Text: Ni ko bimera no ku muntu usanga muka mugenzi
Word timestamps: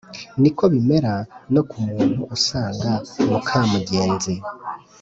Ni 0.41 0.49
ko 0.57 0.63
bimera 0.73 1.13
no 1.53 1.61
ku 1.69 1.77
muntu 1.87 2.21
usanga 2.35 2.91
muka 3.29 3.59
mugenzi 3.71 4.33